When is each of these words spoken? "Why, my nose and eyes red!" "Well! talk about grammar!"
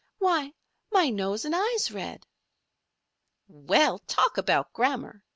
"Why, 0.17 0.55
my 0.91 1.11
nose 1.11 1.45
and 1.45 1.53
eyes 1.55 1.91
red!" 1.91 2.25
"Well! 3.47 3.99
talk 4.07 4.35
about 4.39 4.73
grammar!" 4.73 5.21